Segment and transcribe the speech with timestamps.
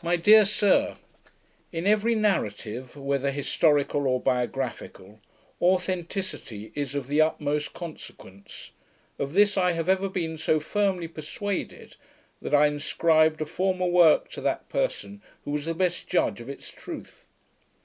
[0.00, 0.96] My Dear Sir,
[1.72, 5.18] In every narrative, whether historical or biographical,
[5.60, 8.70] authenticity is of the utmost consequence.
[9.18, 11.96] Of this I have ever been so firmly persuaded,
[12.40, 16.48] that I inscribed a former work to that person who was the best judge of
[16.48, 17.26] its truth.